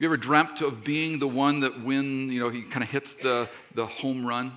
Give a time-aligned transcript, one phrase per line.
[0.00, 3.14] You ever dreamt of being the one that when, you know, he kind of hits
[3.14, 4.52] the, the home run,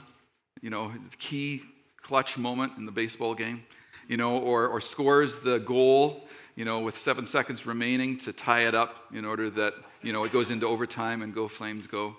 [0.61, 1.61] you know, the key
[2.01, 3.63] clutch moment in the baseball game,
[4.07, 8.61] you know, or, or scores the goal, you know, with seven seconds remaining to tie
[8.61, 12.15] it up in order that, you know, it goes into overtime and go Flames go.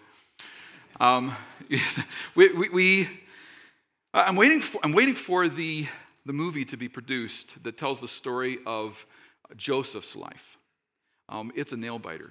[1.01, 1.35] Um,
[2.37, 3.09] we, we, we,
[4.15, 5.89] I'm waiting for, I'm waiting for the,
[6.25, 9.05] the movie to be produced that tells the story of
[9.57, 10.57] Joseph's life.
[11.29, 12.31] Um, it's a nail biter.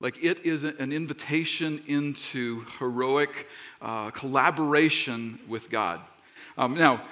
[0.00, 3.48] Like it is an invitation into heroic
[3.82, 6.00] uh, collaboration with God.
[6.56, 7.02] Um, now,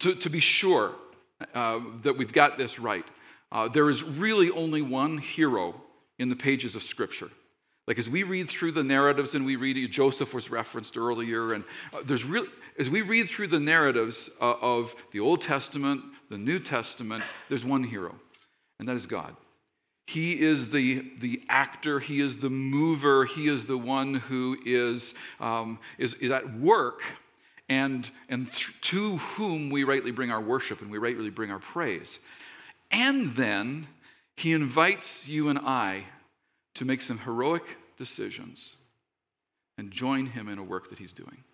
[0.00, 0.94] to, to, be sure
[1.54, 3.04] uh, that we've got this right,
[3.52, 5.74] uh, there is really only one hero
[6.18, 7.30] in the pages of Scripture.
[7.86, 11.64] Like as we read through the narratives and we read, Joseph was referenced earlier, and
[11.92, 16.36] uh, there's really, as we read through the narratives uh, of the Old Testament, the
[16.36, 18.14] New Testament, there's one hero,
[18.78, 19.34] and that is God.
[20.08, 25.12] He is the, the actor, he is the mover, he is the one who is,
[25.38, 27.02] um, is, is at work
[27.68, 31.58] and, and th- to whom we rightly bring our worship and we rightly bring our
[31.58, 32.20] praise.
[32.90, 33.86] And then
[34.34, 36.04] he invites you and I
[36.76, 38.76] to make some heroic decisions
[39.76, 41.44] and join him in a work that he's doing.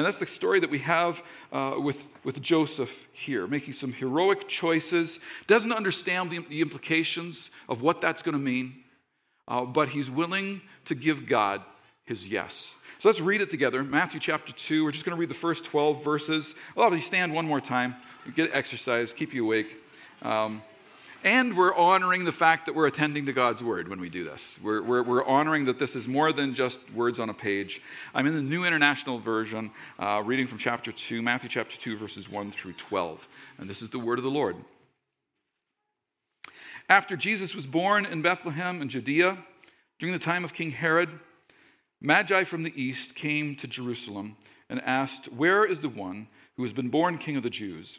[0.00, 4.48] And that's the story that we have uh, with, with Joseph here, making some heroic
[4.48, 8.82] choices, doesn't understand the, the implications of what that's going to mean,
[9.46, 11.60] uh, but he's willing to give God
[12.06, 12.74] his yes.
[12.98, 13.84] So let's read it together.
[13.84, 14.84] Matthew chapter 2.
[14.84, 16.54] We're just going to read the first 12 verses.
[16.78, 17.94] I'll have you stand one more time,
[18.34, 19.82] get exercise, keep you awake.
[20.22, 20.62] Um,
[21.22, 24.58] and we're honoring the fact that we're attending to God's word when we do this.
[24.62, 27.82] We're, we're, we're, honoring that this is more than just words on a page.
[28.14, 32.28] I'm in the New International Version, uh, reading from chapter 2, Matthew chapter 2, verses
[32.30, 33.28] 1 through 12.
[33.58, 34.56] And this is the word of the Lord.
[36.88, 39.44] After Jesus was born in Bethlehem in Judea,
[39.98, 41.20] during the time of King Herod,
[42.00, 44.36] Magi from the east came to Jerusalem
[44.70, 47.98] and asked, Where is the one who has been born king of the Jews?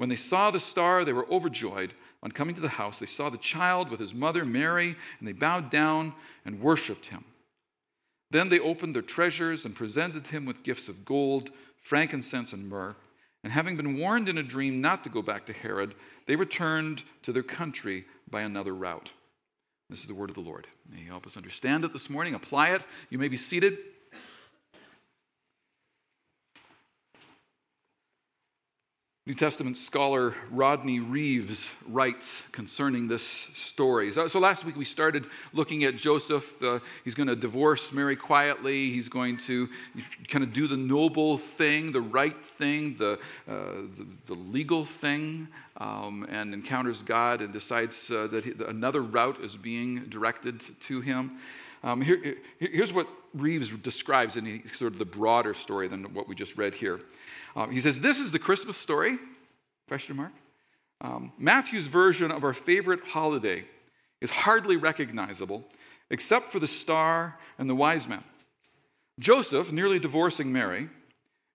[0.00, 1.92] When they saw the star, they were overjoyed.
[2.22, 5.34] On coming to the house, they saw the child with his mother Mary, and they
[5.34, 6.14] bowed down
[6.46, 7.22] and worshiped him.
[8.30, 11.50] Then they opened their treasures and presented him with gifts of gold,
[11.82, 12.96] frankincense, and myrrh.
[13.44, 15.94] And having been warned in a dream not to go back to Herod,
[16.24, 19.12] they returned to their country by another route.
[19.90, 20.66] This is the word of the Lord.
[20.90, 22.86] May He help us understand it this morning, apply it.
[23.10, 23.76] You may be seated.
[29.26, 33.22] New Testament scholar Rodney Reeves writes concerning this
[33.52, 34.14] story.
[34.14, 36.54] So, so last week we started looking at Joseph.
[36.62, 38.90] Uh, he's going to divorce Mary quietly.
[38.90, 39.68] He's going to
[40.28, 43.56] kind of do the noble thing, the right thing, the, uh,
[43.98, 49.38] the, the, legal thing, um, and encounters God and decides uh, that he, another route
[49.42, 51.36] is being directed to him.
[51.82, 56.34] Um, here, here's what Reeves describes in sort of the broader story than what we
[56.34, 56.98] just read here.
[57.56, 59.18] Um, he says, This is the Christmas story?
[59.88, 60.32] Question mark.
[61.00, 63.64] Um, Matthew's version of our favorite holiday
[64.20, 65.64] is hardly recognizable
[66.10, 68.22] except for the star and the wise men.
[69.18, 70.88] Joseph nearly divorcing Mary,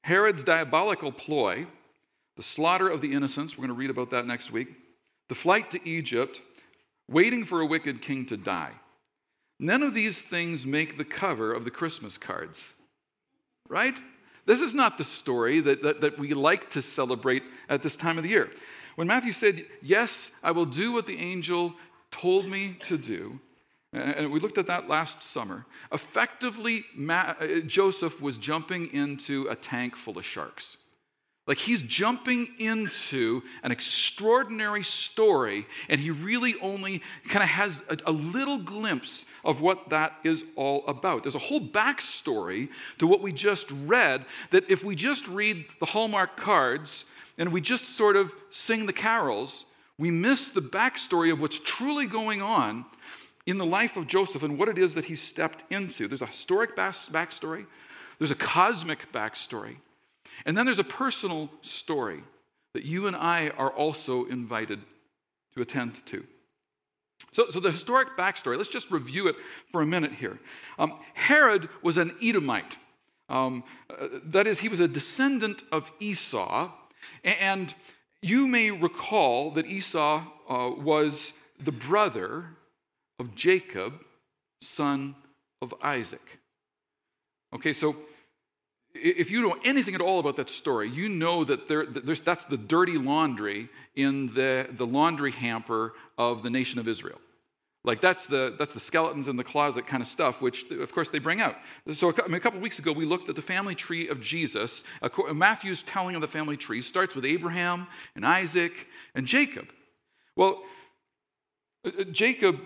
[0.04, 1.68] Herod's diabolical ploy,
[2.38, 4.75] the slaughter of the innocents, we're going to read about that next week,
[5.30, 6.42] the flight to Egypt,
[7.10, 8.72] waiting for a wicked king to die.
[9.60, 12.68] None of these things make the cover of the Christmas cards,
[13.69, 13.98] right?
[14.46, 18.18] This is not the story that, that, that, we like to celebrate at this time
[18.18, 18.52] of the year.
[18.96, 21.74] When Matthew said, Yes, I will do what the angel
[22.12, 23.40] told me to do,
[23.92, 27.34] and we looked at that last summer, effectively, uh,
[27.66, 30.78] Joseph was jumping into a tank full of sharks.
[31.47, 37.97] Like he's jumping into an extraordinary story, and he really only kind of has a,
[38.07, 41.21] a, little glimpse of what that is all about.
[41.21, 45.86] There's a whole backstory to what we just read that if we just read the
[45.86, 47.06] Hallmark cards
[47.38, 49.65] and we just sort of sing the carols,
[50.00, 52.86] we miss the backstory of what's truly going on
[53.45, 56.07] in the life of Joseph and what it is that he stepped into.
[56.07, 57.68] There's a historic backstory,
[58.18, 59.75] there's a cosmic backstory.
[60.46, 62.22] And then there's a personal story
[62.74, 64.82] that you and I are also invited
[65.54, 66.26] to attend to.
[67.32, 69.36] So, so the historic backstory, let's just review it
[69.72, 70.38] for a minute here.
[70.78, 72.78] Um, Herod was an Edomite.
[73.30, 76.72] Um, uh, that is, he was a descendant of Esau.
[77.24, 77.74] And
[78.22, 81.34] you may recall that Esau uh, was
[81.64, 82.46] the brother
[83.20, 84.06] of Jacob,
[84.62, 85.16] son
[85.62, 86.40] of Isaac.
[87.54, 87.96] Okay, so
[88.95, 92.57] if you know anything at all about that story, you know that there, that's the
[92.57, 97.19] dirty laundry in the, the laundry hamper of the nation of Israel.
[97.83, 101.09] Like that's the, that's the skeletons in the closet kind of stuff, which of course
[101.09, 101.56] they bring out.
[101.94, 104.83] So mean, a couple weeks ago, we looked at the family tree of Jesus.
[105.31, 109.68] Matthew's telling of the family tree starts with Abraham and Isaac and Jacob.
[110.36, 110.63] Well,
[111.86, 112.59] uh, uh, Jacob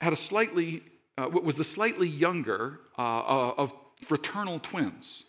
[0.00, 0.82] had a slightly,
[1.18, 3.74] uh, was the slightly younger uh, uh of
[4.06, 5.24] fraternal twins.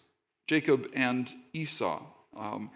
[0.47, 2.01] Jacob and Esau.
[2.35, 2.71] Um,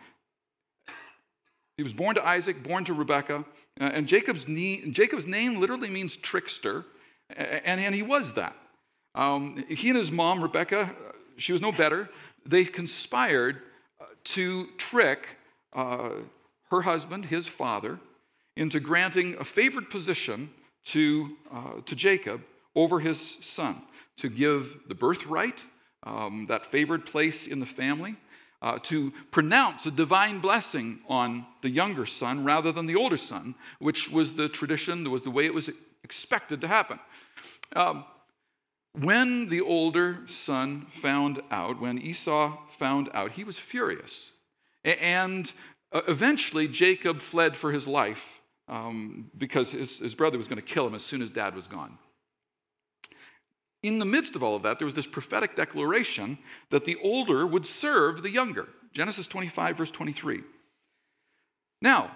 [1.78, 3.46] he was born to Isaac, born to Rebekah,
[3.80, 6.86] uh, and Jacob's, Jacob's name literally means trickster,
[7.30, 8.56] and, and he was that.
[9.16, 12.10] Um, he and his mom, Rebekah, uh, she was no better.
[12.46, 13.62] They conspired
[14.00, 15.38] uh, to trick
[15.74, 16.10] uh,
[16.70, 18.00] her husband, his father,
[18.56, 20.50] into granting a favored position
[20.86, 22.42] to, uh, to Jacob
[22.76, 23.84] over his son,
[24.18, 25.66] to give the birthright
[26.04, 28.16] um, that favored place in the family,
[28.62, 33.56] uh, to pronounce a divine blessing on the younger son rather than the older son,
[33.80, 35.70] which was the tradition, that was the way it was
[36.04, 37.00] expected to happen.
[37.76, 38.04] Um,
[38.94, 44.32] when the older son found out, when Esau found out, he was furious.
[44.84, 45.52] And
[45.92, 50.62] uh, eventually, Jacob fled for his life um, because his, his brother was going to
[50.62, 51.98] kill him as soon as dad was gone
[53.82, 56.38] in the midst of all of that, there was this prophetic declaration
[56.70, 58.68] that the older would serve the younger.
[58.94, 60.42] Genesis 25, verse 23.
[61.82, 62.12] Now,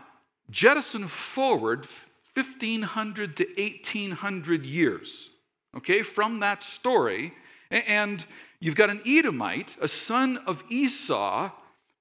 [0.50, 1.88] jettison forward
[2.34, 5.30] 1500 to 1800 years,
[5.78, 7.34] okay, from that story,
[7.70, 8.26] and
[8.60, 11.52] you've got an Edomite, a son of Esau,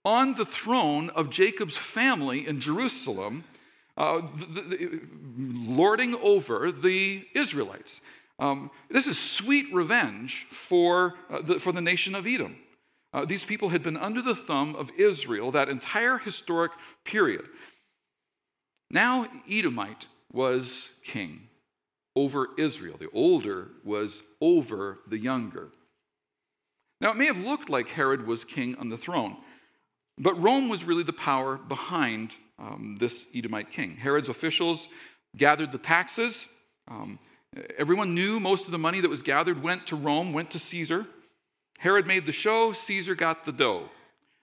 [0.05, 3.45] on the throne of Jacob's family in Jerusalem,
[3.97, 5.01] uh, the, the,
[5.39, 8.01] lording over the Israelites.
[8.43, 12.57] Um, this is sweet revenge for, uh, the, for the nation of Edom.
[13.13, 16.73] Uh, these people had been under the thumb of Israel that entire historic
[17.05, 17.45] period.
[18.91, 21.51] Now, Edomite was king
[22.17, 22.97] over Israel.
[22.99, 25.69] The older was over the younger.
[27.01, 29.37] Now, it may have looked like Herod was king on the throne,
[30.19, 33.95] but Rome was really the power behind um, this Edomite king.
[33.95, 34.89] Herod's officials
[35.37, 36.49] gathered the taxes.
[36.89, 37.21] Um,
[37.77, 41.05] Everyone knew most of the money that was gathered went to Rome, went to Caesar.
[41.79, 43.91] Herod made the show, Caesar got the dough,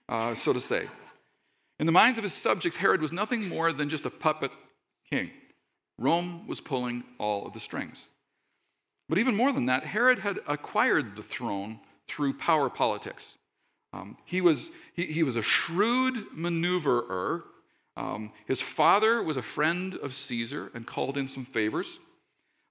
[0.08, 0.88] uh, so to say.
[1.78, 4.52] In the minds of his subjects, Herod was nothing more than just a puppet
[5.10, 5.30] king.
[5.98, 8.08] Rome was pulling all of the strings.
[9.08, 13.38] But even more than that, Herod had acquired the throne through power politics.
[13.92, 17.42] Um, he, was, he, he, was a shrewd maneuverer.
[17.96, 21.98] Um, his father was a friend of Caesar and called in some favors.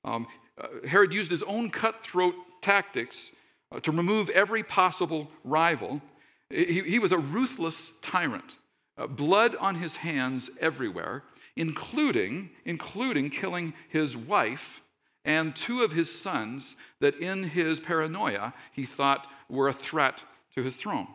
[0.03, 0.27] Um,
[0.57, 3.31] uh, Herod used his own cutthroat tactics
[3.71, 6.01] uh, to remove every possible rival.
[6.49, 8.55] He, he was a ruthless tyrant,
[8.97, 11.23] uh, blood on his hands everywhere,
[11.55, 14.81] including, including killing his wife
[15.25, 20.23] and two of his sons that in his paranoia he thought were a threat
[20.55, 21.07] to his throne.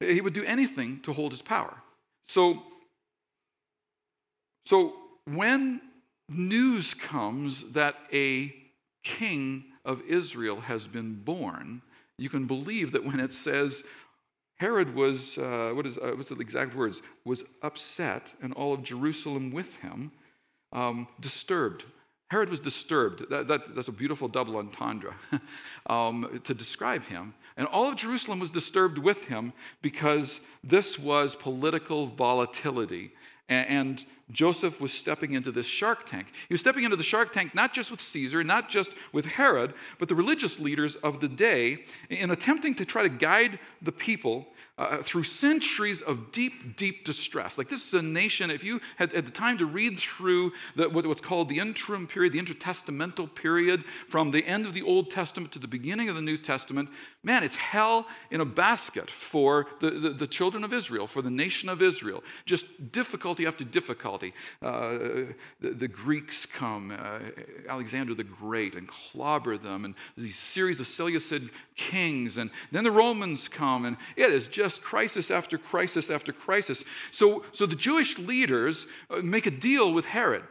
[0.00, 1.74] He would do anything to hold his power.
[2.26, 2.62] So,
[4.66, 5.80] so when
[6.28, 8.54] news comes that a
[9.02, 11.82] king of Israel has been born,
[12.18, 13.84] you can believe that when it says
[14.56, 18.82] Herod was, uh, what is, uh, what's the exact words, was upset, and all of
[18.82, 20.10] Jerusalem with him,
[20.72, 21.84] um, disturbed.
[22.28, 23.28] Herod was disturbed.
[23.30, 25.14] That, that, that's a beautiful double entendre
[25.86, 27.34] um, to describe him.
[27.56, 33.12] And all of Jerusalem was disturbed with him because this was political volatility.
[33.48, 36.26] And, and Joseph was stepping into this shark tank.
[36.48, 39.74] He was stepping into the shark tank not just with Caesar, not just with Herod,
[39.98, 44.48] but the religious leaders of the day in attempting to try to guide the people
[44.78, 47.56] uh, through centuries of deep, deep distress.
[47.56, 50.88] Like, this is a nation, if you had, had the time to read through the,
[50.90, 55.52] what's called the interim period, the intertestamental period, from the end of the Old Testament
[55.52, 56.90] to the beginning of the New Testament,
[57.22, 61.30] man, it's hell in a basket for the, the, the children of Israel, for the
[61.30, 62.22] nation of Israel.
[62.44, 64.15] Just difficulty after difficulty.
[64.62, 64.98] Uh,
[65.60, 67.18] the, the, Greeks come, uh,
[67.68, 72.90] Alexander the Great, and clobber them, and these series of Seleucid kings, and then the
[72.90, 76.84] Romans come, and it is just crisis after crisis after crisis.
[77.10, 80.44] So, so the Jewish leaders uh, make a deal with Herod.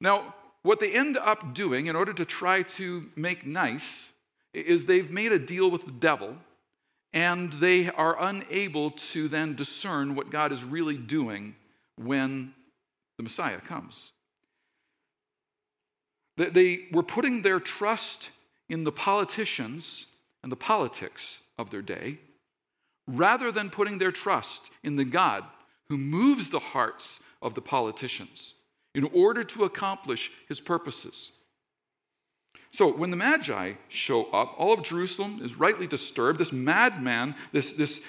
[0.00, 4.10] Now, what they end up doing in order to try to make nice
[4.52, 6.36] is they've made a deal with the devil
[7.12, 11.56] and they are unable to then discern what God is really doing
[11.96, 12.54] when
[13.20, 14.12] the Messiah comes.
[16.38, 18.30] They were putting their trust
[18.70, 20.06] in the politicians
[20.42, 22.18] and the politics of their day
[23.06, 25.44] rather than putting their trust in the God
[25.90, 28.54] who moves the hearts of the politicians
[28.94, 31.32] in order to accomplish his purposes.
[32.72, 36.38] So, when the Magi show up, all of Jerusalem is rightly disturbed.
[36.38, 38.00] This madman, this, this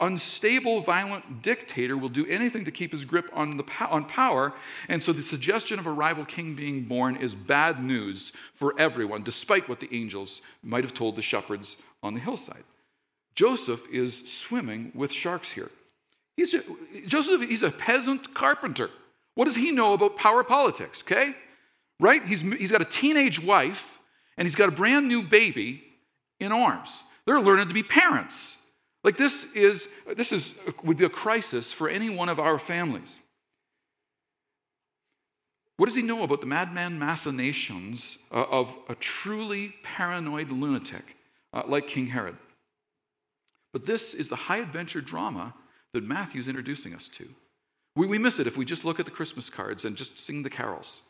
[0.00, 4.54] unstable, violent dictator will do anything to keep his grip on, the, on power.
[4.88, 9.22] And so, the suggestion of a rival king being born is bad news for everyone,
[9.22, 12.64] despite what the angels might have told the shepherds on the hillside.
[13.36, 15.70] Joseph is swimming with sharks here.
[16.36, 16.56] He's
[17.06, 18.90] Joseph, he's a peasant carpenter.
[19.36, 21.36] What does he know about power politics, okay?
[22.00, 22.24] Right?
[22.24, 23.97] He's, he's got a teenage wife
[24.38, 25.82] and he's got a brand new baby
[26.40, 27.04] in arms.
[27.26, 28.56] They're learning to be parents.
[29.04, 33.20] Like this is this is would be a crisis for any one of our families.
[35.76, 41.16] What does he know about the madman machinations uh, of a truly paranoid lunatic
[41.52, 42.36] uh, like King Herod?
[43.72, 45.54] But this is the high adventure drama
[45.92, 47.28] that Matthew's introducing us to.
[47.94, 50.42] We, we miss it if we just look at the Christmas cards and just sing
[50.42, 51.02] the carols.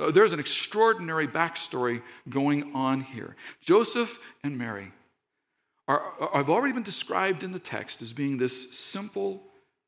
[0.00, 3.36] Uh, there's an extraordinary backstory going on here.
[3.60, 4.92] Joseph and Mary
[5.86, 9.42] are, are, have already been described in the text as being this simple,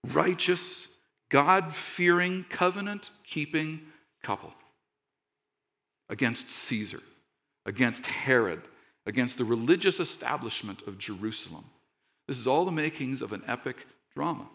[0.09, 0.89] righteous,
[1.31, 3.81] God fearing, covenant keeping
[4.23, 4.53] couple
[6.09, 7.01] against Caesar,
[7.65, 8.63] against Herod,
[9.07, 11.65] against the religious establishment of Jerusalem.
[12.29, 14.49] This is all the makings of an epic drama.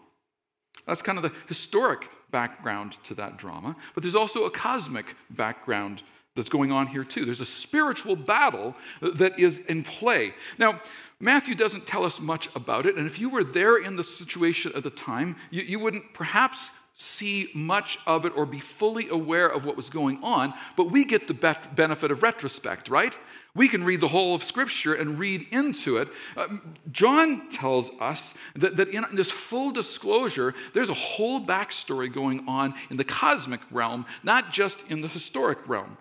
[0.86, 6.02] That's kind of the historic background to that drama, but there's also a cosmic background
[6.34, 7.24] that's going on here too.
[7.24, 10.34] There's a spiritual battle that is in play.
[10.56, 10.80] Now,
[11.18, 14.72] Matthew doesn't tell us much about it, and if you were there in the situation
[14.76, 19.46] at the time, you, you wouldn't perhaps see much of it or be fully aware
[19.46, 23.16] of what was going on, but we get the benefit of retrospect, right?
[23.54, 26.08] We can read the whole of Scripture and read into it.
[26.36, 26.56] Uh,
[26.90, 32.74] John tells us that, that in this full disclosure, there's a whole backstory going on
[32.90, 35.96] in the cosmic realm, not just in the historic realm.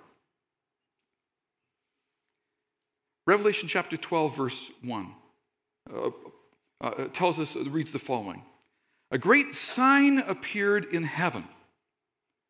[3.27, 5.13] Revelation chapter 12, verse 1
[5.94, 6.10] uh,
[6.82, 8.42] uh, tells us, reads the following
[9.12, 11.48] a great sign appeared in heaven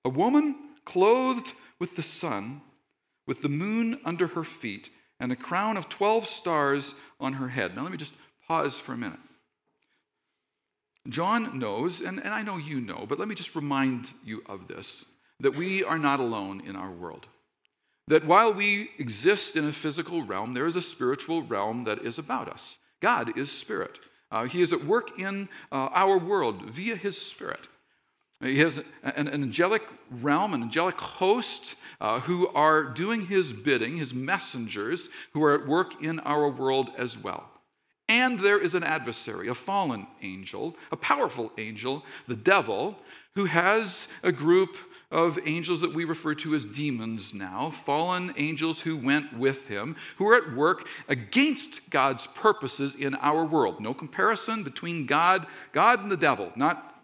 [0.05, 2.61] a woman clothed with the sun,
[3.25, 7.75] with the moon under her feet, and a crown of 12 stars on her head.
[7.75, 8.13] Now, let me just
[8.47, 9.19] pause for a minute.
[11.09, 14.69] John knows, and, and I know you know, but let me just remind you of
[14.69, 15.05] this
[15.41, 17.27] that we are not alone in our world.
[18.07, 22.17] That while we exist in a physical realm, there is a spiritual realm that is
[22.17, 22.77] about us.
[23.01, 23.99] God is spirit.
[24.31, 27.67] Uh, he is at work in uh, our world via his spirit.
[28.41, 33.97] He has an, an angelic realm, an angelic host uh, who are doing his bidding,
[33.97, 37.49] his messengers who are at work in our world as well.
[38.09, 42.97] And there is an adversary, a fallen angel, a powerful angel, the devil,
[43.35, 44.77] who has a group
[45.09, 49.95] of angels that we refer to as demons now, fallen angels who went with him,
[50.17, 53.79] who are at work against God's purposes in our world.
[53.79, 56.51] No comparison between God, God and the devil.
[56.55, 56.95] Not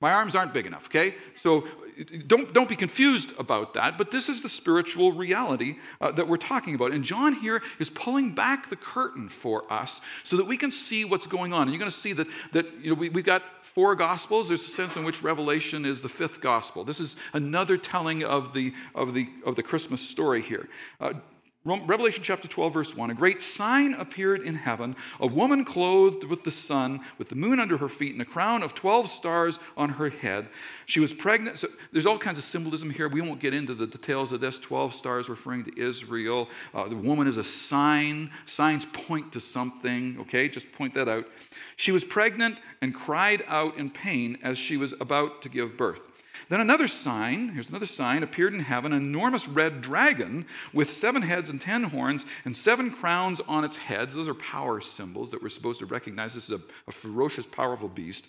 [0.00, 1.16] my arms aren't big enough, okay?
[1.36, 1.66] So
[2.04, 6.36] don't, don't be confused about that, but this is the spiritual reality uh, that we're
[6.36, 6.92] talking about.
[6.92, 11.04] And John here is pulling back the curtain for us so that we can see
[11.04, 11.62] what's going on.
[11.62, 14.48] And you're going to see that, that you know, we, we've got four gospels.
[14.48, 16.84] There's a sense in which Revelation is the fifth gospel.
[16.84, 20.66] This is another telling of the, of the, of the Christmas story here.
[21.00, 21.14] Uh,
[21.62, 26.42] Revelation chapter 12, verse 1 A great sign appeared in heaven a woman clothed with
[26.42, 29.90] the sun, with the moon under her feet, and a crown of 12 stars on
[29.90, 30.48] her head.
[30.86, 31.58] She was pregnant.
[31.58, 33.10] So there's all kinds of symbolism here.
[33.10, 34.58] We won't get into the details of this.
[34.58, 36.48] 12 stars referring to Israel.
[36.72, 38.30] Uh, the woman is a sign.
[38.46, 40.48] Signs point to something, okay?
[40.48, 41.30] Just point that out.
[41.76, 46.09] She was pregnant and cried out in pain as she was about to give birth.
[46.50, 51.22] Then another sign, here's another sign, appeared in heaven an enormous red dragon with seven
[51.22, 54.16] heads and ten horns and seven crowns on its heads.
[54.16, 56.34] Those are power symbols that we're supposed to recognize.
[56.34, 58.26] This is a, a ferocious, powerful beast.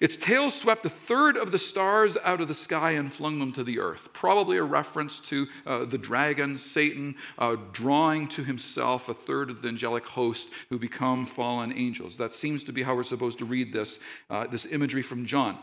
[0.00, 3.52] Its tail swept a third of the stars out of the sky and flung them
[3.52, 4.08] to the earth.
[4.14, 9.60] Probably a reference to uh, the dragon, Satan, uh, drawing to himself a third of
[9.60, 12.16] the angelic host who become fallen angels.
[12.16, 13.98] That seems to be how we're supposed to read this,
[14.30, 15.58] uh, this imagery from John.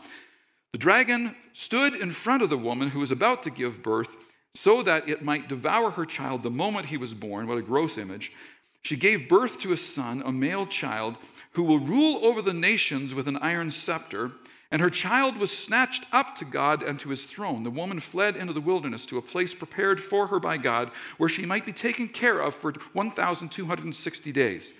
[0.72, 4.16] The dragon stood in front of the woman who was about to give birth
[4.54, 7.46] so that it might devour her child the moment he was born.
[7.46, 8.32] What a gross image.
[8.82, 11.16] She gave birth to a son, a male child,
[11.52, 14.32] who will rule over the nations with an iron scepter.
[14.72, 17.64] And her child was snatched up to God and to his throne.
[17.64, 21.28] The woman fled into the wilderness to a place prepared for her by God, where
[21.28, 24.74] she might be taken care of for 1,260 days.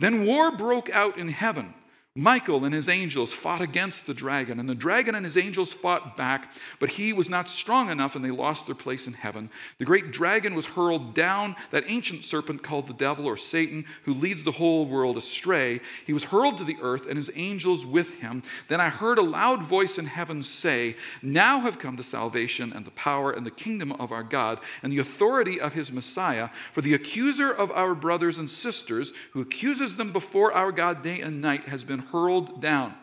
[0.00, 1.74] Then war broke out in heaven.
[2.16, 6.16] Michael and his angels fought against the dragon, and the dragon and his angels fought
[6.16, 9.48] back, but he was not strong enough, and they lost their place in heaven.
[9.78, 14.14] The great dragon was hurled down, that ancient serpent called the devil or Satan, who
[14.14, 15.80] leads the whole world astray.
[16.04, 18.42] He was hurled to the earth, and his angels with him.
[18.66, 22.84] Then I heard a loud voice in heaven say, Now have come the salvation and
[22.84, 26.48] the power and the kingdom of our God, and the authority of his Messiah.
[26.72, 31.20] For the accuser of our brothers and sisters, who accuses them before our God day
[31.20, 32.94] and night, has been hurled down.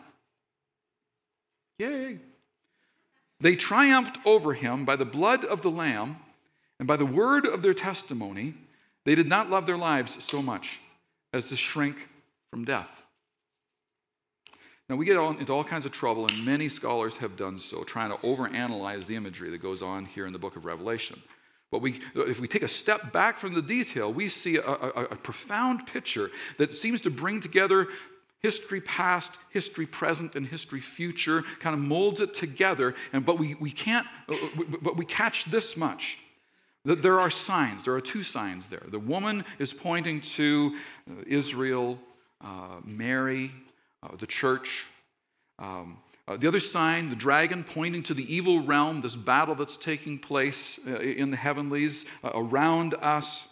[1.78, 2.18] Yay!
[3.40, 6.16] They triumphed over him by the blood of the Lamb
[6.78, 8.54] and by the word of their testimony.
[9.04, 10.80] They did not love their lives so much
[11.32, 12.06] as to shrink
[12.50, 13.04] from death.
[14.88, 17.84] Now, we get all, into all kinds of trouble, and many scholars have done so,
[17.84, 21.22] trying to overanalyze the imagery that goes on here in the book of Revelation.
[21.70, 25.04] But we, if we take a step back from the detail, we see a, a,
[25.10, 27.88] a profound picture that seems to bring together
[28.40, 32.94] history past, history present, and history future, kind of molds it together.
[33.12, 36.18] And but we, we can't, uh, uh, but we catch this much.
[36.84, 37.84] That there are signs.
[37.84, 38.84] There are two signs there.
[38.86, 40.76] The woman is pointing to
[41.10, 41.98] uh, Israel,
[42.40, 43.50] uh, Mary,
[44.02, 44.86] uh, the church.
[45.58, 49.76] Um, uh, the other sign, the dragon, pointing to the evil realm, this battle that's
[49.76, 53.48] taking place in the heavenlies around us.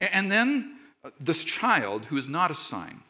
[0.00, 0.76] And then
[1.18, 3.00] this child, who is not a sign,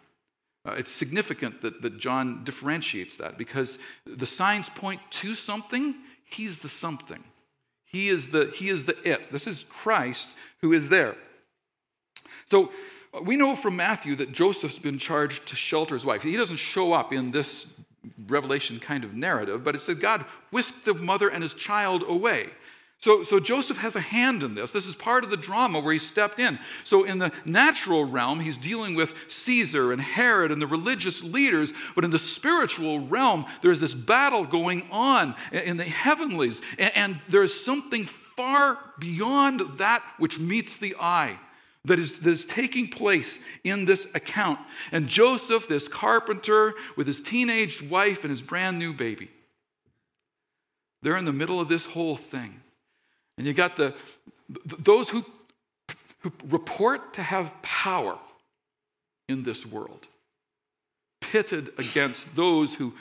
[0.66, 5.94] uh, it's significant that, that John differentiates that because the signs point to something,
[6.24, 7.22] he's the something.
[7.84, 9.32] He is the, he is the it.
[9.32, 11.16] This is Christ who is there.
[12.46, 12.70] So
[13.14, 16.22] uh, we know from Matthew that Joseph's been charged to shelter his wife.
[16.22, 17.66] He doesn't show up in this
[18.26, 22.48] Revelation kind of narrative, but it said God whisked the mother and his child away.
[23.00, 24.72] So, so Joseph has a hand in this.
[24.72, 26.58] This is part of the drama where he stepped in.
[26.82, 31.72] So, in the natural realm, he's dealing with Caesar and Herod and the religious leaders.
[31.94, 36.60] But in the spiritual realm, there's this battle going on in the heavenlies.
[36.78, 41.38] And, there's something far beyond that which meets the eye.
[41.84, 44.58] That is, that is taking place in this account.
[44.90, 49.30] And Joseph, this carpenter with his teenaged wife and his brand new baby,
[51.02, 52.60] they're in the middle of this whole thing.
[53.38, 53.94] And you got the
[54.48, 55.24] those who,
[56.20, 58.18] who report to have power
[59.28, 60.06] in this world,
[61.20, 62.94] pitted against those who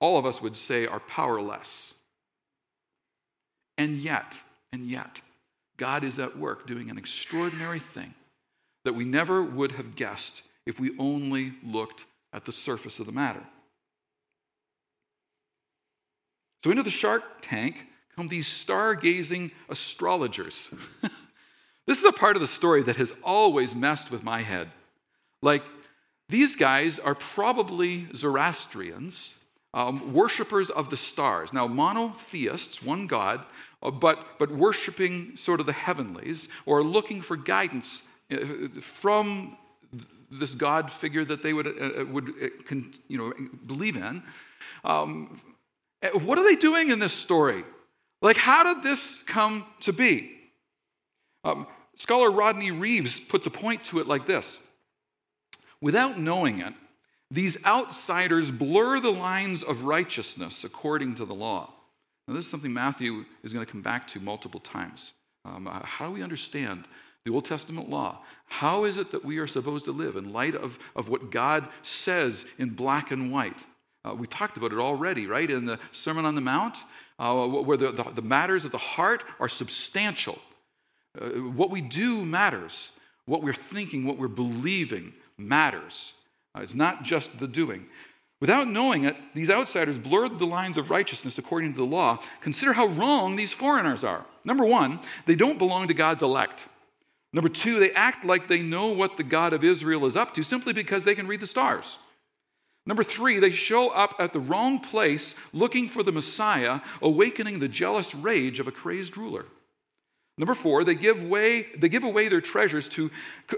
[0.00, 1.94] all of us would say are powerless.
[3.78, 5.20] And yet, and yet,
[5.76, 8.14] God is at work doing an extraordinary thing
[8.84, 13.12] that we never would have guessed if we only looked at the surface of the
[13.12, 13.42] matter.
[16.64, 20.70] So, into the shark tank come these stargazing astrologers.
[21.86, 24.68] this is a part of the story that has always messed with my head.
[25.40, 25.62] Like,
[26.28, 29.34] these guys are probably Zoroastrians,
[29.74, 31.52] um, worshippers of the stars.
[31.52, 33.44] Now, monotheists, one God,
[33.82, 38.38] uh, but, but worshiping sort of the heavenlies or looking for guidance uh,
[38.80, 39.56] from
[40.30, 42.32] this God figure that they would, uh, uh would
[43.08, 43.32] you know,
[43.66, 44.22] believe in.
[44.84, 45.40] Um,
[46.12, 47.64] what are they doing in this story?
[48.22, 50.32] Like, how did this come to be?
[51.44, 54.58] Um, scholar Rodney Reeves puts a point to it like this
[55.80, 56.72] Without knowing it,
[57.30, 61.72] these outsiders blur the lines of righteousness according to the law.
[62.26, 65.12] Now, this is something Matthew is going to come back to multiple times.
[65.44, 66.84] Um, uh, how do we understand
[67.24, 68.20] the Old Testament law.
[68.46, 71.68] How is it that we are supposed to live in light of, of what God
[71.82, 73.64] says in black and white?
[74.04, 76.78] Uh, we talked about it already, right, in the Sermon on the Mount,
[77.22, 80.38] uh, where the, the, the, matters of the heart are substantial.
[81.20, 82.90] Uh, what we do matters.
[83.26, 86.14] What we're thinking, what we're believing matters.
[86.56, 87.86] Uh, it's not just the doing.
[88.40, 92.18] Without knowing it, these outsiders blurred the lines of righteousness according to the law.
[92.40, 94.26] Consider how wrong these foreigners are.
[94.44, 96.66] Number one, they don't belong to God's elect.
[97.32, 100.42] Number two, they act like they know what the God of Israel is up to
[100.42, 101.98] simply because they can read the stars.
[102.86, 107.68] Number three, they show up at the wrong place looking for the Messiah, awakening the
[107.68, 109.46] jealous rage of a crazed ruler.
[110.38, 113.10] Number four, they give, way, they give away their treasures to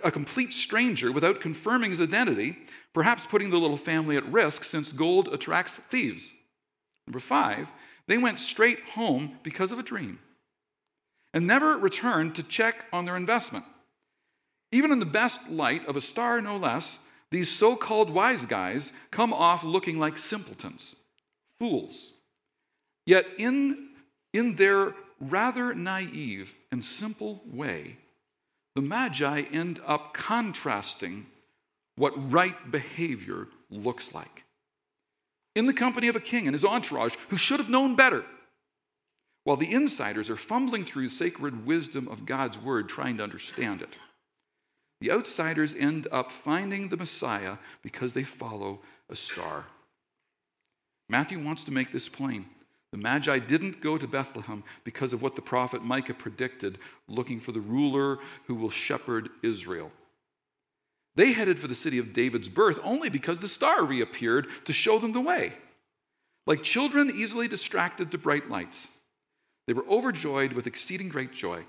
[0.02, 2.58] a complete stranger without confirming his identity,
[2.92, 6.32] perhaps putting the little family at risk since gold attracts thieves.
[7.06, 7.70] Number five,
[8.06, 10.18] they went straight home because of a dream
[11.32, 13.64] and never returned to check on their investment.
[14.72, 16.98] Even in the best light of a star, no less,
[17.34, 20.94] these so called wise guys come off looking like simpletons,
[21.58, 22.12] fools.
[23.06, 23.88] Yet, in,
[24.32, 27.96] in their rather naive and simple way,
[28.74, 31.26] the Magi end up contrasting
[31.96, 34.44] what right behavior looks like.
[35.54, 38.24] In the company of a king and his entourage who should have known better,
[39.44, 43.82] while the insiders are fumbling through the sacred wisdom of God's word trying to understand
[43.82, 43.98] it.
[45.04, 49.66] The outsiders end up finding the Messiah because they follow a star.
[51.10, 52.46] Matthew wants to make this plain.
[52.90, 57.52] The Magi didn't go to Bethlehem because of what the prophet Micah predicted, looking for
[57.52, 59.90] the ruler who will shepherd Israel.
[61.16, 64.98] They headed for the city of David's birth only because the star reappeared to show
[64.98, 65.52] them the way.
[66.46, 68.88] Like children easily distracted to bright lights,
[69.66, 71.66] they were overjoyed with exceeding great joy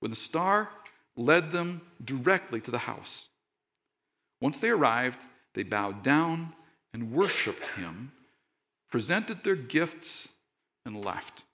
[0.00, 0.70] when the star
[1.16, 3.28] led them directly to the house.
[4.40, 5.20] Once they arrived,
[5.54, 6.52] they bowed down
[6.92, 8.12] and worshiped him,
[8.90, 10.28] presented their gifts
[10.84, 11.44] and left,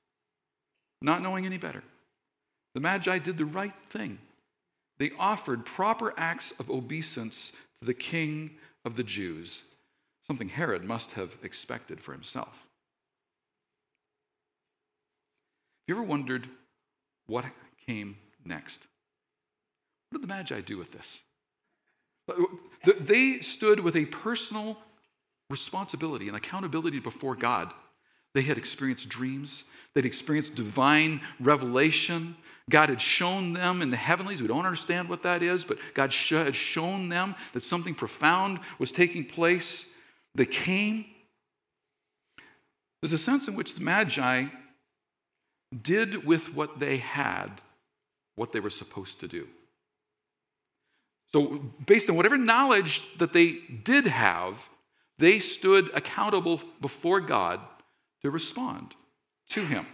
[1.03, 1.83] not knowing any better.
[2.75, 4.19] The Magi did the right thing.
[4.99, 8.53] They offered proper acts of obeisance to the king
[8.85, 9.63] of the Jews,
[10.27, 12.67] something Herod must have expected for himself.
[15.87, 16.49] Have you ever wondered
[17.27, 17.45] what
[17.87, 18.87] came next?
[20.11, 21.23] What did the Magi do with this?
[23.01, 24.79] They stood with a personal
[25.51, 27.73] responsibility and accountability before God
[28.35, 29.65] they had experienced dreams.
[29.95, 32.37] They'd experienced divine revelation.
[32.71, 34.43] God had shown them in the heavenlies.
[34.43, 38.93] We don't understand what that is, but God had shown them that something profound was
[38.93, 39.87] taking place.
[40.35, 41.07] They came.
[43.03, 44.47] There's a sense in which the Magi
[45.83, 47.61] did with what they had
[48.37, 49.49] what they were supposed to do.
[51.33, 54.69] So, based on whatever knowledge that they did have,
[55.19, 57.61] they stood accountable before God
[58.23, 58.95] to respond
[59.51, 59.87] to him.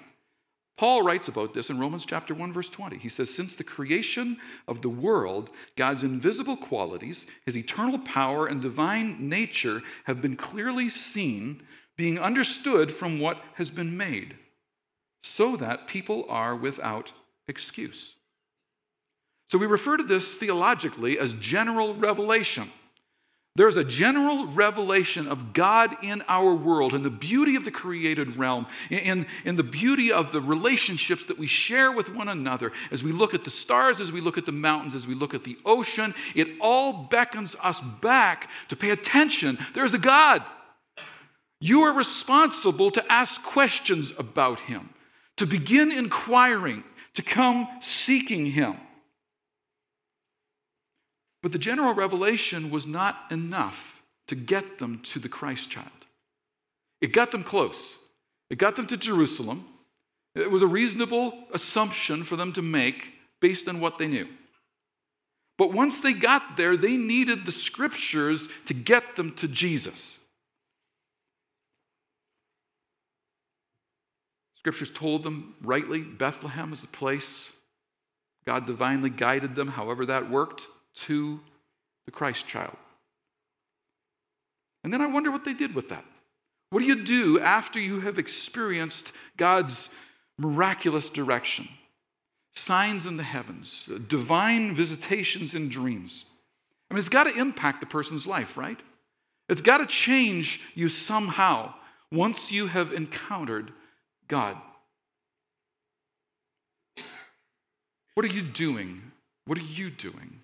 [0.77, 2.99] Paul writes about this in Romans chapter 1 verse 20.
[2.99, 8.61] He says since the creation of the world God's invisible qualities, his eternal power and
[8.61, 11.63] divine nature have been clearly seen,
[11.97, 14.37] being understood from what has been made,
[15.23, 17.13] so that people are without
[17.47, 18.17] excuse.
[19.51, 22.71] So we refer to this theologically as general revelation.
[23.57, 28.37] There's a general revelation of God in our world and the beauty of the created
[28.37, 32.73] realm, in, in the beauty of the relationships that we share with one another.
[32.91, 35.35] As we look at the stars, as we look at the mountains, as we look
[35.35, 39.57] at the ocean, it all beckons us back to pay attention.
[39.73, 40.43] There's a God.
[41.61, 44.91] You are responsible to ask questions about Him,
[45.37, 46.83] to begin inquiring,
[47.15, 48.75] to come seeking Him.
[51.45, 55.91] But the general revelation was not enough to get them to the Christ child.
[57.03, 57.99] It got them close,
[58.49, 59.67] it got them to Jerusalem.
[60.35, 64.27] It was a reasonable assumption for them to make based on what they knew.
[65.59, 70.21] But once they got there, they needed the scriptures to get them to Jesus.
[74.57, 77.53] Scriptures told them rightly Bethlehem is the place.
[78.47, 81.41] God divinely guided them, however that worked to
[82.05, 82.77] the Christ child.
[84.83, 86.05] And then I wonder what they did with that.
[86.71, 89.89] What do you do after you have experienced God's
[90.39, 91.69] miraculous direction?
[92.55, 96.25] Signs in the heavens, divine visitations in dreams.
[96.91, 98.79] I mean, it's got to impact the person's life, right?
[99.49, 101.75] It's got to change you somehow
[102.13, 103.73] once you have encountered
[104.29, 104.57] God.
[108.15, 109.13] What are you doing
[109.47, 110.41] What are you doing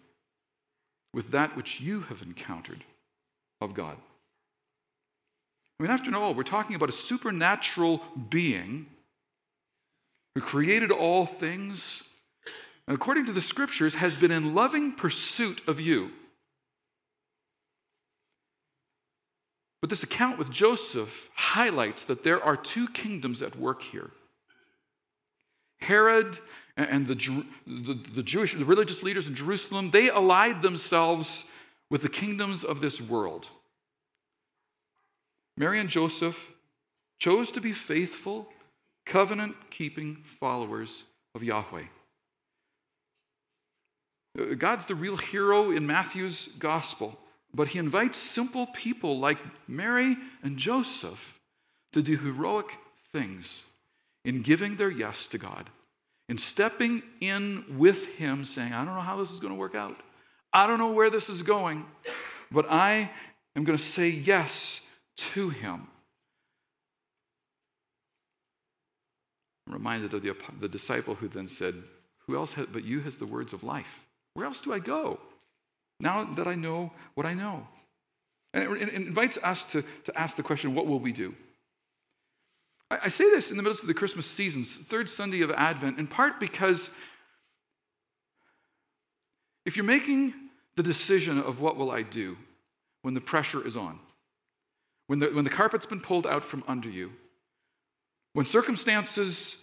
[1.13, 2.85] with that which you have encountered
[3.61, 3.97] of God?
[5.79, 8.87] I mean, after all, we're talking about a supernatural being
[10.35, 12.03] who created all things,
[12.87, 16.11] and according to the scriptures, has been in loving pursuit of you.
[19.81, 24.11] But this account with Joseph highlights that there are two kingdoms at work here.
[25.81, 26.39] Herod
[26.77, 27.15] and the,
[27.67, 31.45] the, the, Jewish, the religious leaders in Jerusalem, they allied themselves
[31.91, 33.47] with the kingdoms of this world.
[35.57, 36.51] Mary and Joseph
[37.19, 38.49] chose to be faithful,
[39.05, 41.85] covenant keeping followers of Yahweh.
[44.39, 47.19] Uh, God's the real hero in Matthew's gospel.
[47.53, 51.39] But he invites simple people like Mary and Joseph
[51.93, 52.79] to do heroic
[53.13, 53.65] things
[54.25, 55.71] in giving their yes to God,
[56.29, 59.75] in stepping in with him, saying, I don't know how this is going to work
[59.75, 59.97] out.
[60.53, 61.87] I don't know where this is going,
[62.51, 63.11] but I
[63.57, 64.81] am going to say yes
[65.17, 65.89] to him.
[69.67, 71.75] I'm reminded of the, the disciple who then said,
[72.27, 74.07] Who else but you has the words of life?
[74.35, 75.21] Where else do I go?
[76.01, 77.67] now that I know what I know.
[78.53, 81.35] And it, invites us to, to ask the question what will we do?
[82.91, 86.09] I, say this in the midst of the Christmas season, third Sunday of Advent, in
[86.09, 86.91] part because
[89.65, 90.35] if you're making
[90.75, 92.37] the decision of what will I do
[93.03, 94.01] when the pressure is on,
[95.07, 97.13] when the, when the carpet's been pulled out from under you,
[98.33, 99.57] when circumstances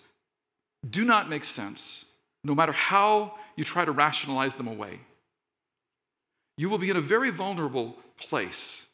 [0.90, 2.06] do not make sense,
[2.44, 5.00] no matter how you try to rationalize them away,
[6.58, 8.86] you will be in a very vulnerable place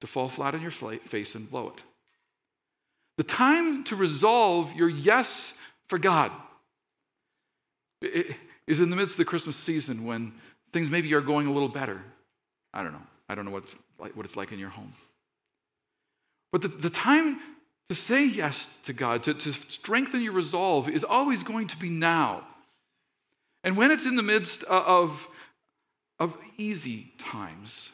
[0.00, 1.82] to fall flat on your face and blow it.
[3.18, 5.54] The time to resolve your yes
[5.88, 6.32] for God
[8.66, 10.32] is in the midst of the Christmas season when
[10.72, 12.02] things maybe are going a little better.
[12.72, 13.02] I don't know.
[13.28, 14.92] I don't know what it's like, what it's like in your home.
[16.50, 17.38] But the, the time
[17.88, 21.90] to say yes to God, to, to strengthen your resolve, is always going to be
[21.90, 22.46] now.
[23.64, 25.28] And when it's in the midst uh, of
[26.22, 27.90] of easy times.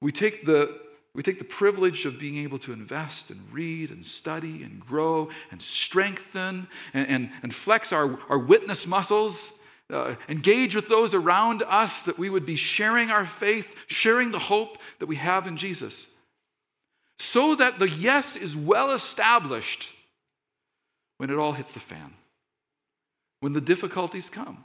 [0.00, 0.80] We take the
[1.14, 5.28] we take the privilege of being able to invest and read and study and grow
[5.50, 9.52] and strengthen and, and, and flex our, our witness muscles,
[9.92, 14.38] uh, engage with those around us that we would be sharing our faith, sharing the
[14.38, 16.06] hope that we have in Jesus.
[17.18, 19.92] So that the yes is well established
[21.18, 22.14] when it all hits the fan,
[23.40, 24.64] when the difficulties come.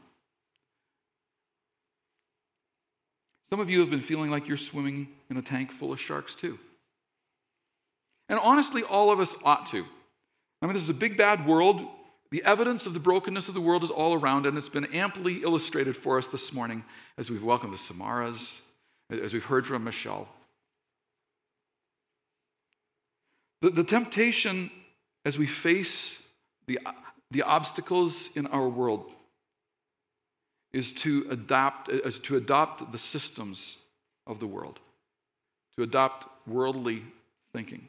[3.50, 6.36] Some of you have been feeling like you're swimming in a tank full of sharks,
[6.36, 6.60] too.
[8.28, 9.86] And honestly, all of us ought to.
[10.62, 11.82] I mean, this is a big, bad world.
[12.32, 15.44] The evidence of the brokenness of the world is all around, and it's been amply
[15.44, 16.84] illustrated for us this morning
[17.18, 18.62] as we've welcomed the Samaras,
[19.10, 20.28] as we've heard from Michelle.
[23.62, 24.72] The, the temptation
[25.24, 26.20] as we face
[26.68, 26.80] the,
[27.32, 29.12] the obstacles in our world
[30.76, 33.78] is to adopt, is to adopt the systems
[34.28, 34.78] of the world,
[35.78, 37.02] to adopt worldly
[37.54, 37.88] thinking,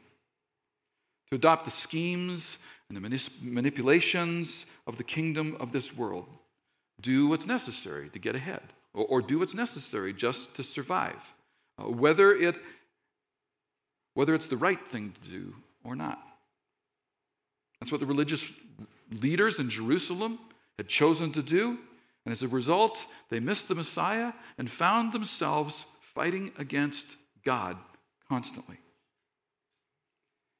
[1.29, 6.37] to adopt the schemes and the manipulations of the kingdom of this world.
[7.01, 11.33] Do what's necessary to get ahead, or, or do what's necessary just to survive,
[11.77, 12.55] uh, whether, it,
[14.13, 16.25] whether it's the right thing to do or not.
[17.81, 18.49] That's what the religious
[19.11, 20.39] leaders in Jerusalem
[20.77, 21.77] had chosen to do.
[22.27, 27.07] And as a result, they missed the Messiah and found themselves fighting against
[27.45, 27.77] God
[28.27, 28.75] constantly.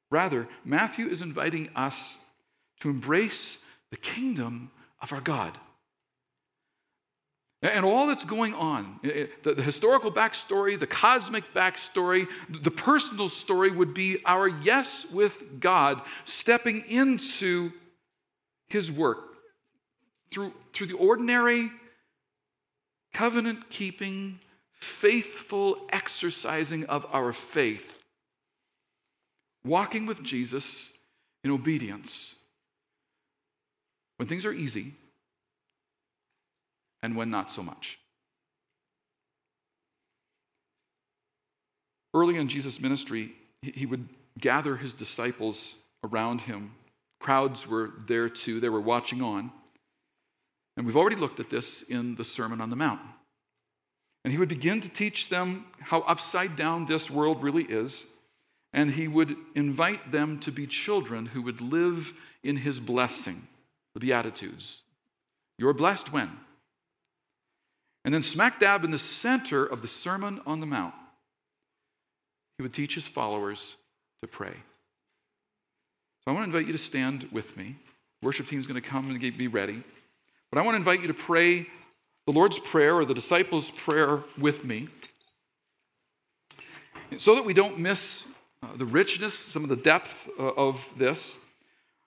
[0.09, 2.19] Rather, Matthew is inviting us
[2.79, 3.57] to embrace
[3.89, 5.57] the kingdom of our God.
[7.61, 9.01] And all that's going on,
[9.43, 16.01] the, historical backstory, the cosmic backstory, the personal story would be our yes with God
[16.23, 17.73] stepping into
[18.69, 19.36] his work,
[20.31, 21.71] through, through the ordinary,
[23.13, 24.39] covenant keeping,
[24.73, 28.03] faithful exercising of our faith,
[29.63, 30.91] walking with Jesus
[31.43, 32.35] in obedience
[34.17, 34.93] when things are easy
[37.01, 37.99] and when not so much.
[42.13, 44.09] Early in Jesus' ministry, he would
[44.39, 46.73] gather his disciples around him.
[47.19, 49.51] Crowds were there too, they were watching on.
[50.77, 53.01] And we've already looked at this in the Sermon on the Mount.
[54.23, 58.05] And he would begin to teach them how upside down this world really is.
[58.73, 62.13] And he would invite them to be children who would live
[62.43, 63.47] in his blessing,
[63.95, 64.83] the Beatitudes.
[65.57, 66.29] You're blessed when?
[68.05, 70.93] And then, smack dab in the center of the Sermon on the Mount,
[72.57, 73.75] he would teach his followers
[74.21, 74.53] to pray.
[76.23, 77.75] So I want to invite you to stand with me.
[78.21, 79.83] Worship team is going to come and be ready.
[80.51, 81.67] But I want to invite you to pray
[82.25, 84.87] the Lord's Prayer or the disciples' prayer with me
[87.17, 88.25] so that we don't miss
[88.63, 91.37] uh, the richness, some of the depth uh, of this.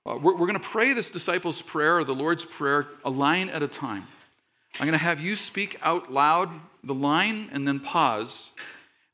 [0.07, 3.49] Uh, we're, we're going to pray this disciples' prayer or the Lord's Prayer a line
[3.51, 4.07] at a time.
[4.79, 6.51] I'm going to have you speak out loud
[6.83, 8.51] the line and then pause.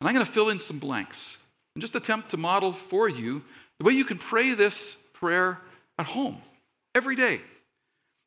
[0.01, 1.39] And I'm going to fill in some blanks
[1.75, 3.43] and just attempt to model for you
[3.79, 5.59] the way you can pray this prayer
[5.99, 6.39] at home
[6.95, 7.41] every day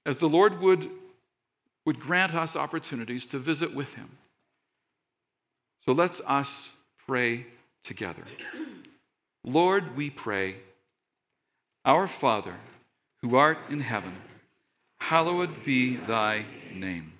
[0.09, 0.89] as the Lord would,
[1.85, 4.09] would grant us opportunities to visit with Him.
[5.85, 6.71] So let's us
[7.05, 7.45] pray
[7.83, 8.23] together.
[9.43, 10.55] Lord, we pray,
[11.85, 12.55] Our Father,
[13.21, 14.13] who art in heaven,
[14.99, 16.43] hallowed be thy
[16.73, 17.13] name.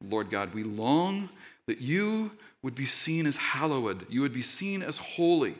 [0.00, 1.28] Lord God, we long
[1.66, 2.30] that you
[2.62, 5.56] would be seen as hallowed, you would be seen as holy.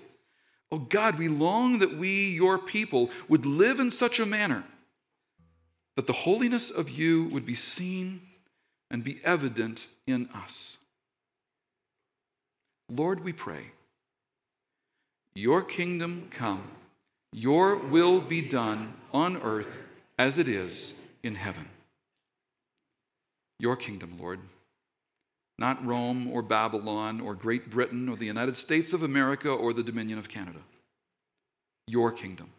[0.70, 4.62] Oh God, we long that we, your people, would live in such a manner
[5.96, 8.22] that the holiness of you would be seen
[8.90, 10.78] and be evident in us.
[12.90, 13.72] Lord, we pray,
[15.34, 16.68] your kingdom come,
[17.32, 19.86] your will be done on earth
[20.18, 21.68] as it is in heaven.
[23.58, 24.40] Your kingdom, Lord
[25.58, 29.82] not Rome or Babylon or Great Britain or the United States of America or the
[29.82, 30.58] Dominion of Canada.
[31.86, 32.50] Your kingdom.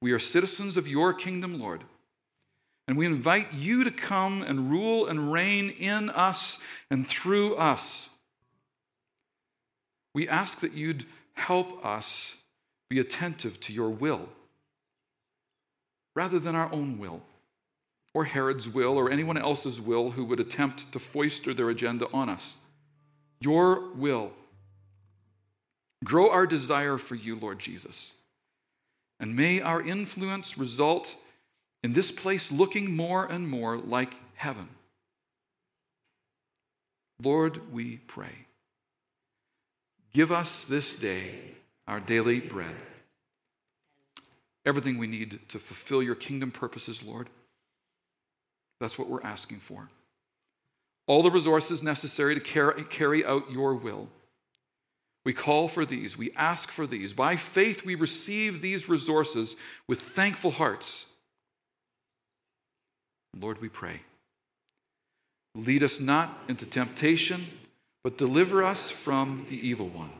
[0.00, 1.84] We are citizens of your kingdom, Lord.
[2.88, 6.58] And we invite you to come and rule and reign in us
[6.90, 8.10] and through us.
[10.14, 12.36] We ask that you'd help us
[12.90, 14.28] be attentive to your will
[16.14, 17.22] rather than our own will
[18.14, 22.28] or Herod's will or anyone else's will who would attempt to foister their agenda on
[22.28, 22.56] us.
[23.40, 24.32] Your will.
[26.04, 28.12] Grow our desire for you, Lord Jesus.
[29.18, 31.16] And may our influence result
[31.82, 34.68] in this place looking more and more like heaven.
[37.22, 38.46] Lord, we pray.
[40.12, 41.52] Give us this day
[41.86, 42.74] our daily bread.
[44.64, 47.28] Everything we need to fulfill your kingdom purposes, Lord.
[48.80, 49.88] That's what we're asking for.
[51.06, 54.08] All the resources necessary to carry out your will.
[55.24, 57.12] We call for these, we ask for these.
[57.12, 59.54] By faith, we receive these resources
[59.86, 61.06] with thankful hearts.
[63.38, 64.02] Lord, we pray.
[65.54, 67.46] Lead us not into temptation,
[68.04, 70.10] but deliver us from the evil one.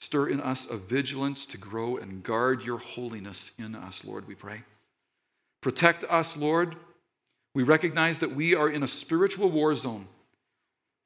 [0.00, 4.34] Stir in us a vigilance to grow and guard your holiness in us, Lord, we
[4.34, 4.62] pray.
[5.60, 6.74] Protect us, Lord.
[7.54, 10.08] We recognize that we are in a spiritual war zone.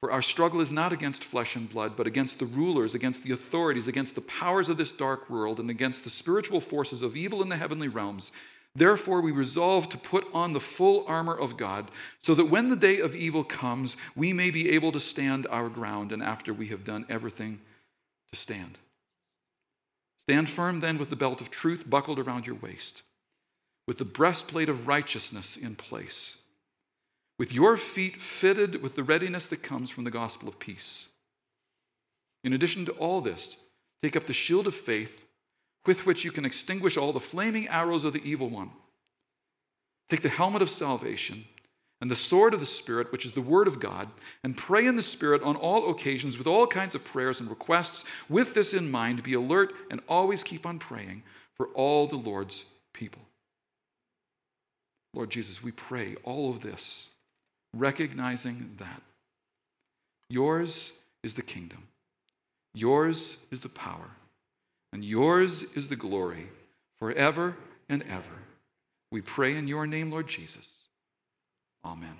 [0.00, 3.32] For our struggle is not against flesh and blood, but against the rulers, against the
[3.32, 7.42] authorities, against the powers of this dark world, and against the spiritual forces of evil
[7.42, 8.30] in the heavenly realms.
[8.76, 12.76] Therefore, we resolve to put on the full armor of God, so that when the
[12.76, 16.68] day of evil comes, we may be able to stand our ground, and after we
[16.68, 17.60] have done everything,
[18.30, 18.78] to stand.
[20.18, 23.02] Stand firm then with the belt of truth buckled around your waist
[23.86, 26.36] with the breastplate of righteousness in place,
[27.38, 31.08] with your feet fitted with the readiness that comes from the gospel of peace.
[32.42, 33.56] In addition to all this,
[34.02, 35.25] take up the shield of faith
[35.86, 38.70] with which you can extinguish all the flaming arrows of the evil one.
[40.08, 41.44] Take the helmet of salvation
[42.00, 44.08] and the sword of the Spirit, which is the Word of God,
[44.44, 48.04] and pray in the Spirit on all occasions with all kinds of prayers and requests.
[48.28, 51.22] With this in mind, be alert and always keep on praying
[51.54, 53.22] for all the Lord's people.
[55.14, 57.08] Lord Jesus, we pray all of this,
[57.72, 59.00] recognizing that
[60.28, 61.82] yours is the kingdom,
[62.74, 64.10] yours is the power,
[64.92, 66.46] and yours is the glory
[66.98, 67.56] forever
[67.88, 68.42] and ever.
[69.10, 70.82] We pray in your name, Lord Jesus.
[71.84, 72.16] Amen.